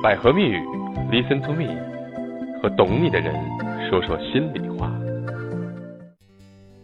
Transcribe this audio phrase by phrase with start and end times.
[0.00, 0.60] 百合蜜语
[1.10, 1.74] ，Listen to me，
[2.62, 3.34] 和懂你的人
[3.90, 4.92] 说说心里话。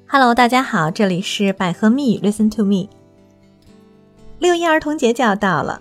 [0.08, 2.88] Hello，大家好，这里是百合蜜语，Listen to me。
[4.40, 5.80] 六一儿童节就要到了，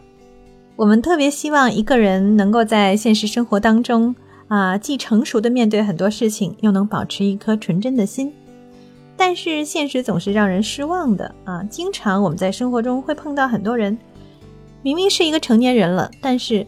[0.76, 4.16] 我们特别希望一个人能够在现实生活当中
[4.48, 8.32] 啊，既成熟的面对很多事情，又能保持一颗纯真的心。
[9.18, 11.64] 但是现实总是让人失望的啊！
[11.64, 13.98] 经常我们在生活中会碰到很多人，
[14.84, 16.66] 明明是一个成年人了，但是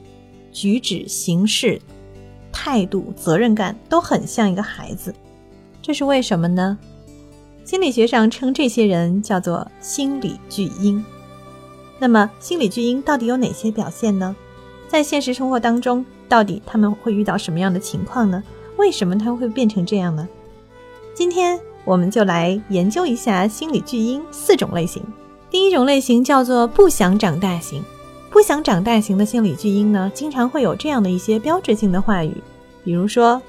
[0.56, 1.82] 举止、行事、
[2.50, 5.14] 态度、责任感都很像一个孩子，
[5.82, 6.78] 这是为什么呢？
[7.66, 11.04] 心理学上称这些人叫做心理巨婴。
[12.00, 14.34] 那么心理巨婴到底有哪些表现呢？
[14.88, 18.42] 在现实生活当中，到底他们会遇到什么样的情况呢？
[18.78, 20.26] 为什么他会变成这样呢？
[21.14, 21.60] 今天。
[21.88, 25.04] 我们就来研究一下心理巨婴四种类型。
[25.52, 27.84] 第一种类型叫做不想长大型。
[28.36, 32.44] 不想长大型的心理巨婴呢，经常会有这样的一些标志性的话语，
[32.84, 33.42] 比如说：“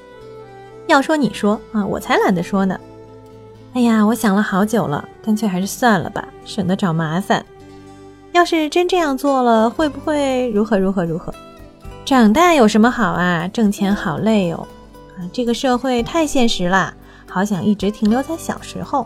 [0.87, 2.79] 要说你说啊，我才懒得说呢。
[3.75, 7.45] ”“哎呀，我想了好久了，干脆还是算了吧，省得找麻烦。
[8.31, 11.35] ”“要是真这样做了，会不会如何如何如何
[12.07, 13.49] ？”“长大有什么好啊？
[13.49, 14.69] 挣钱好累哦。
[15.19, 16.95] ”“啊，这个社会太现实了。”
[17.29, 19.05] 好想一直停留在小时候。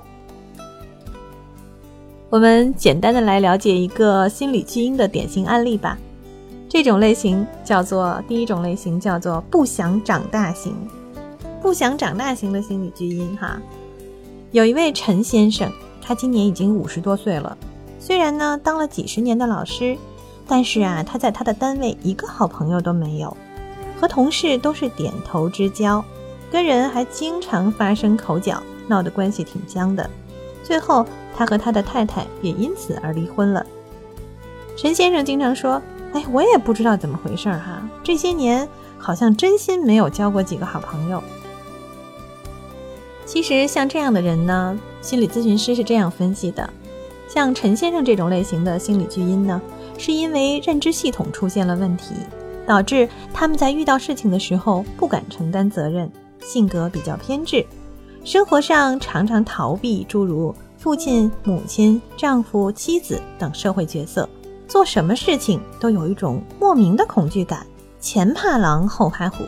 [2.30, 5.98] 我们简单的来了解一个心理基因的典型案例吧。
[6.68, 10.72] 这种类型叫做第一种类型，叫做不想长大型。
[11.60, 13.60] 不想长大型的心理基因，哈，
[14.52, 15.68] 有一位陈先生，
[16.00, 17.58] 他今年已经五十多岁了。
[17.98, 19.98] 虽然呢当了几十年的老师，
[20.46, 23.36] 但是啊，他在他的单位一个好朋友都没有，
[24.00, 26.02] 和同事都是点头之交。
[26.48, 30.08] 跟人还经常发生口角，闹得关系挺僵的。
[30.62, 31.04] 最后，
[31.36, 33.64] 他和他的太太也因此而离婚了。
[34.76, 35.80] 陈先生经常说
[36.12, 41.22] ：“哎，我也不知道怎么回事儿哈，这些年好像真心没有交过几个好朋友。”
[43.26, 46.68] 其实，像这样的人呢，心理咨询师是这样分析的：
[47.28, 49.60] 像陈先生这种类型的心理巨婴呢，
[49.98, 52.14] 是因为认知系统出现了问题，
[52.66, 56.10] 导致他们在遇到事情的时候不敢承担责任。
[56.42, 57.64] 性格比较偏执，
[58.22, 64.28] 生活上常常逃避诸如父亲、母亲、丈夫、妻子等社会角色，
[64.68, 67.66] 做什么事情都有一种莫名的恐惧感，
[67.98, 69.44] 前怕狼后怕虎。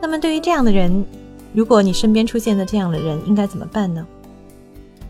[0.00, 1.04] 那么对于这样的人，
[1.52, 4.06] 如果你身边出现的这样的人，应该怎么办呢？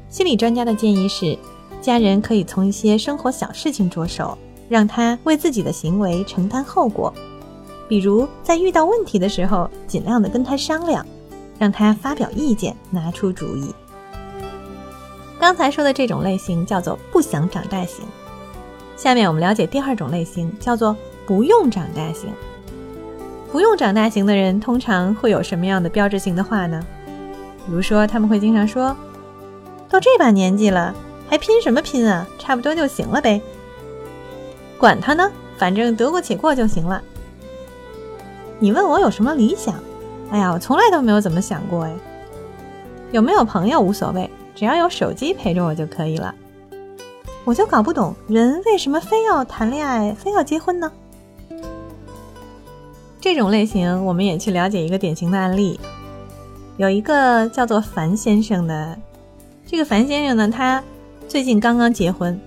[0.08, 1.38] 心理专家的建议是，
[1.82, 4.36] 家人可以从一些生活小事情着手，
[4.68, 7.12] 让他为自己的行为承担后果。
[7.86, 11.06] 比如在遇到问题的时候，尽量的跟他商量，
[11.58, 13.74] 让他发表意见，拿出主意。
[15.38, 18.04] 刚才说的这种类型叫做不想长大型。
[18.96, 20.96] 下面我们了解第二种类型，叫做
[21.26, 22.30] 不用长大型。
[23.52, 26.84] 不用长大型的人通常会有什么样的标志性的话呢？
[27.66, 28.96] 比如说他们会经常说
[29.88, 30.94] ：“都这把年纪了，
[31.28, 32.26] 还拼什么拼啊？
[32.38, 33.40] 差不多就行了呗。
[34.78, 37.02] 管他呢，反正得过且过就行了。”
[38.58, 39.74] 你问我有什么理想？
[40.30, 41.94] 哎呀，我从来都没有怎么想过哎。
[43.12, 46.34] 有没有朋友无所谓，只要有手机陪着我就可以了。
[47.44, 50.90] 我就搞不懂人为什么非要谈恋爱，非要结婚呢？
[53.20, 55.78] 这种类型，我们也去了解一个典型的案例。
[56.76, 58.98] 有一个叫做樊先生的，
[59.64, 60.82] 这个樊先生呢，他
[61.28, 62.38] 最近刚刚结婚，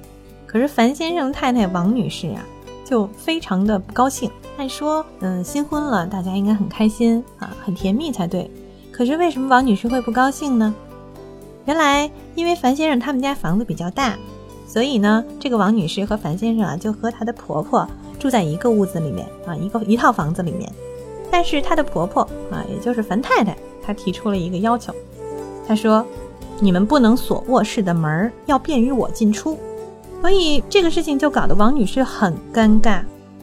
[0.45, 2.45] 可是樊先生太太王女士啊。
[2.89, 8.49] 就非常的不高兴，按说，嗯，新婚了，大家应该很开心啊，很甜蜜才对。
[8.91, 10.73] 可是为什么王女士会不高兴呢？
[11.65, 14.17] 原来，因为樊先生他们家房子比较大，
[14.65, 20.67] 所以呢，这个王女士和樊先生啊，就和她的婆婆住在一个屋子里面啊，一个一套房子里面。
[21.29, 24.91] 但是她的婆婆啊，也就是樊太太，她提出了一个要求，
[25.67, 26.03] 她说
[26.59, 29.55] ：“你们不能锁卧室的门，要便于我进出。”
[30.21, 33.01] 所以这个事情就搞得王女士很尴尬，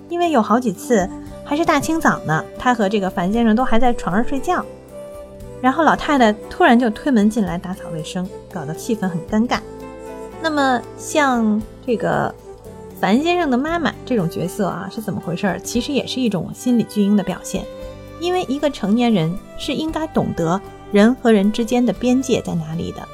[0.08, 1.08] 因为有好几次
[1.44, 4.64] 还是大清早呢，她和这个樊先生都还在床上睡觉，
[5.62, 9.58] 然后老太太突然就推门进来打扫卫生，搞得气氛很尴尬。
[10.42, 12.32] 那么像这个
[13.00, 15.58] 樊先生的妈妈这种角色啊，是怎么回事？
[15.64, 17.64] 其实也是一种心理巨婴的表现，
[18.20, 20.60] 因为一个成年人是应该懂得
[20.92, 23.08] 人和人之间的边界在哪里的，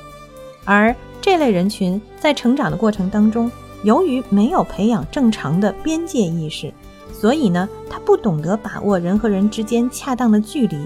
[0.65, 0.95] 而。
[1.23, 3.49] 这类人群在成长的过程当中，
[3.85, 6.75] 由于没有培养正常的边界意识，
[7.13, 10.85] 所以呢，他不懂得把握人和人之间恰当的距离，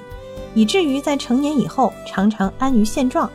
[0.54, 3.30] 以至于在成年以后常常安于现状，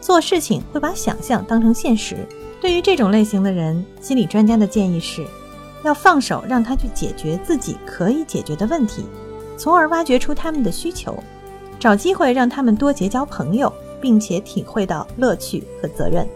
[0.00, 2.18] 做事情会把想象当成现实。
[2.60, 5.26] 对于这种类型的人，心理专家的建议是，
[5.82, 9.04] 要放手让他去解决自己可以解决的问题，
[9.56, 11.18] 从而挖掘出他们的需求，
[11.78, 16.26] 找机会让他们多结交朋友，并且体会到乐趣和责任。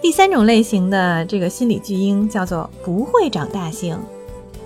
[0.00, 3.98] 第三种类型的这个心理巨婴叫做不会长大型。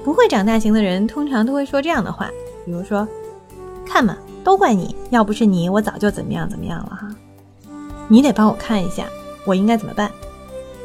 [0.05, 2.31] 不会长大型的人通常都会说这样的话，
[2.65, 3.09] 比如说
[3.85, 7.09] ：“看嘛，都怪你，要不是你，我早就怎么样怎么样了哈。
[8.07, 9.07] 你得帮我看一下，
[9.47, 10.11] 我应该怎么办？”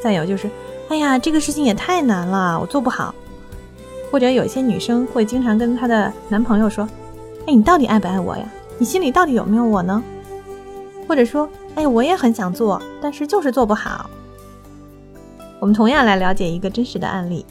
[0.02, 0.48] 再有就是
[0.88, 3.14] ：“哎呀，这个事情也太难了，我做不好。”
[4.10, 6.88] 或者有一些女生会经常跟她的男朋友说
[7.46, 8.44] ：“哎，你到底爱不爱我呀？
[8.78, 10.02] 你心里到底有没有我呢？”
[11.10, 14.08] 或者说：“哎，我也很想做，但是就是做不好。”
[15.58, 17.44] 我们同样来了解一个真实的案例。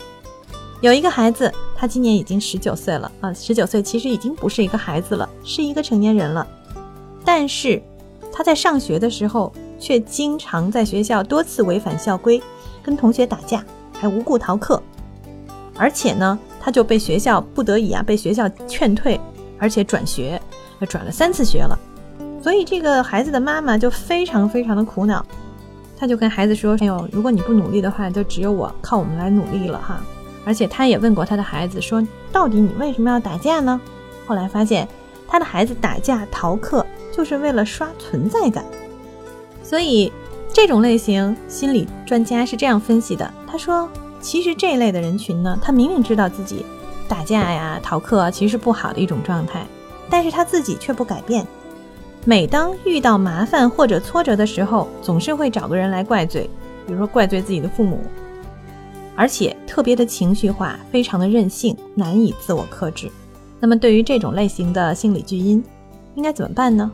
[0.80, 3.34] 有一个孩子，他今年已经十九岁了啊！
[3.34, 6.48] 十九岁其实已经不是一个孩子了，是一个成年人了。
[7.26, 7.84] 但是
[8.32, 12.42] 他在上学的时候，却经常在学校多次违反校规，
[12.82, 13.62] 跟同学打架，
[13.92, 14.82] 还无故逃课。
[15.76, 19.20] 而且呢，他就被学校不得已啊，被学校劝退，
[19.58, 20.42] 而且转学，
[20.88, 21.78] 转了三次学了。
[22.42, 25.26] 所以这个孩子的妈妈就非常非常的苦恼，
[25.98, 30.02] 她就跟孩子说：“哎呦，如果你不努力的话，就只有我靠我们来努力了哈。”
[30.46, 32.02] 而且她也问过她的孩子说
[32.32, 33.80] ：“到底你为什么要打架呢？”
[34.26, 34.88] 后来发现，
[35.28, 38.64] 他的孩子打架逃课就是为了刷存在感。
[39.64, 40.12] 所以，
[40.52, 43.90] 这种类型心理专家是这样分析的：他说，
[44.22, 46.66] 其实这一类的人群呢，他明明知道自己
[47.08, 49.66] 打架呀、逃课其实不好的一种状态，
[50.10, 51.46] 但是他自己却不改变。
[52.26, 56.50] 每当遇到麻烦或者挫折的时候，总是会找个人来怪罪，
[56.86, 58.00] 比如说怪罪自己的父母。
[59.16, 63.10] 而且特别的情绪化，非常的任性，难以自我克制。
[63.60, 65.64] 那么对于这种类型的心理巨婴，
[66.16, 66.90] 应该怎么办呢？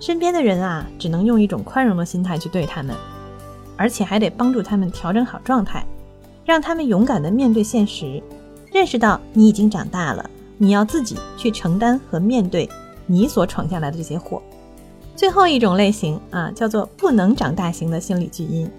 [0.00, 2.96] 身边的人啊，只能用一种宽容的心态去对他们，
[3.76, 5.84] 而且还得帮助他们调整好状态，
[6.44, 8.20] 让他们勇敢的面对现实，
[8.72, 10.28] 认识到你已经长大了，
[10.58, 12.68] 你要自己去承担和面对
[13.06, 14.42] 你所闯下来的这些祸。
[15.14, 18.70] 最后一种类型啊，叫做不能长大型的心理巨婴。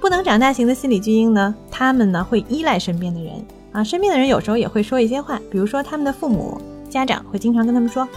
[0.00, 6.60] 不能长大型的心理巨婴呢，他们呢会依赖身边的人啊，身边的人有时候也会说一些话，比如说他们的父母、
[6.90, 8.08] 家长会经常跟他们说：“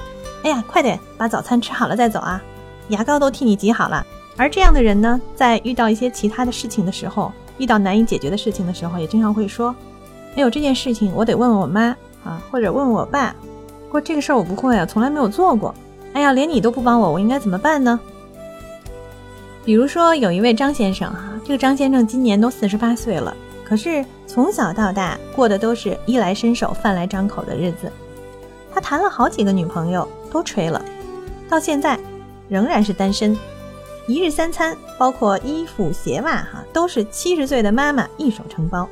[0.43, 2.41] 哎呀，快点把早餐吃好了再走啊，
[2.89, 4.05] 牙膏都替你挤好了。”
[4.37, 9.73] 而这样的人呢，在遇到一些其他的事情的时候，遇到难以解决的事情的时候，也经常会说
[10.35, 13.35] ：“哎呦，这件事情我得问问我妈啊，或者问问我爸，
[13.95, 15.73] 过这个事儿我不会啊，从来没有做过。
[16.11, 17.97] 哎呀，连你都不帮我，我应该怎么办呢？”
[19.63, 21.31] 比如说有一位张先生哈。
[21.45, 23.33] 这个张先生今年都四十八岁了，
[23.63, 27.89] 可是从小到大过的都是衣来伸手、饭来张口的日子。
[28.73, 30.83] 他谈了好几个女朋友，都吹了，
[31.47, 31.97] 到现在
[32.49, 33.37] 仍然是单身。
[34.07, 38.89] 一日三餐，包括衣服鞋袜，哈，都是七十岁的妈妈一手承包。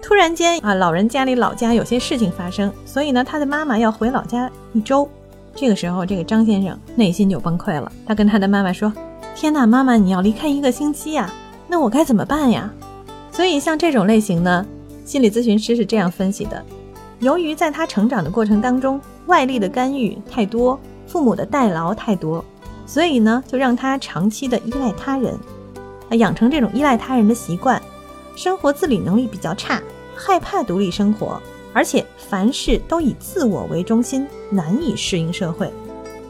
[0.00, 5.08] 突然间啊，老人家里老家有些事情发生，所以呢，他的妈妈要回老家一周。
[5.54, 7.90] 这个时候，这个张先生内心就崩溃了。
[8.06, 8.92] 他跟他的妈妈说
[9.34, 11.30] ：“天哪，妈妈，你要离开一个星期呀！”
[11.66, 12.72] 那我该怎么办呀？
[13.32, 14.64] 所以像这种类型呢，
[15.04, 16.64] 心理咨询师是这样分析的：
[17.18, 22.44] 由于在他成长的过程当中，外力的干预太多，父母的代劳太多，
[22.86, 25.34] 所以呢，就让他长期的依赖他人，
[26.08, 27.82] 啊，养成这种依赖他人的习惯，
[28.38, 29.82] 生活自理能力比较差，
[30.14, 31.42] 害怕独立生活，
[31.72, 35.68] 而且凡事都以自我为中心，难以适应社会。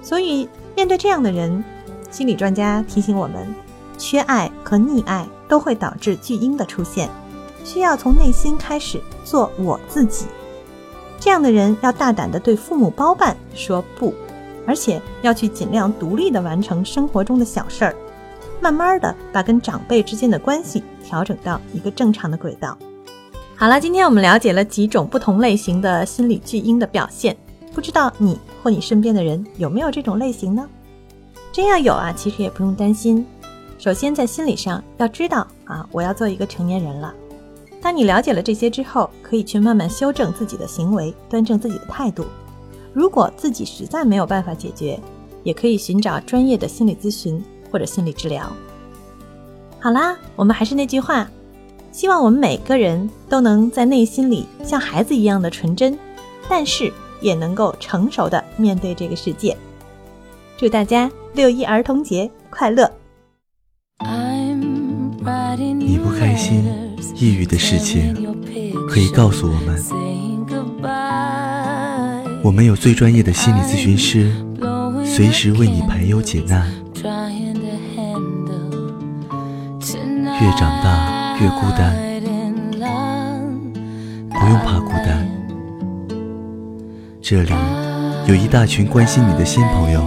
[0.03, 1.63] 所以面对这样的人，
[2.11, 3.47] 心理专家提醒我们。
[3.99, 7.11] 缺爱和溺爱都会导致巨婴的出现，
[7.63, 10.25] 需要从内心开始做我自己。
[11.21, 14.15] 这样的人要大胆地对父母包办说不，
[14.67, 17.95] 而且要去尽量独立地完成生活中的小事儿，
[18.61, 22.77] 慢慢的把跟长辈之间的关系调整到一个正常的轨道。
[23.57, 27.37] 好了，今天我们了解了几种不同类型的心理巨婴的表现，
[27.75, 30.69] 不知道你或你身边的人有没有这种类型呢？
[31.51, 33.27] 真要有啊，其实也不用担心。
[33.79, 37.13] 首先，在心理上要知道啊，我要做一个成年人了。
[37.81, 42.25] 当你了解了这些之后，可以去慢慢修正自己的行为，端正自己的态度。
[42.93, 44.99] 如果自己实在没有办法解决，
[45.43, 48.51] 也可以寻找专业的心理咨询或者心理治疗。
[49.81, 51.31] 好啦，我们还是那句话，
[51.93, 55.99] 希望我们每个人都能在内心里像孩子一样的纯真，
[56.49, 59.57] 但是也能够成熟的面对这个世界。
[60.57, 62.91] 祝大家六一儿童节快乐！
[65.79, 66.65] 你不开心、
[67.15, 68.15] 抑郁的事情，
[68.89, 69.85] 可以告诉我们，
[72.43, 74.33] 我们有最专业的心理咨询师，
[75.05, 76.73] 随时为你排忧解难。
[80.41, 81.97] 越长大越孤单，
[84.31, 85.29] 不用怕孤单。
[87.21, 87.53] 这里
[88.29, 90.01] 有一大群关心你的新朋友。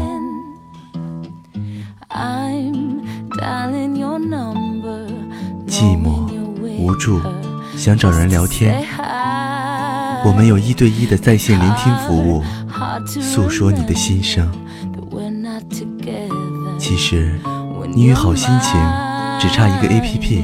[5.67, 6.29] 寂寞、
[6.79, 7.19] 无助，
[7.75, 8.85] 想找人聊天。
[10.23, 12.41] 我们有一对一的在线聆听服务，
[13.05, 14.49] 诉说你的心声。
[16.79, 17.37] 其实，
[17.93, 18.79] 你与好心情
[19.41, 20.43] 只差一个 APP，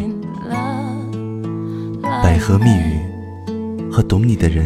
[2.23, 4.65] 百合密语和懂你的人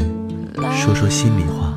[0.72, 1.71] 说说心里话。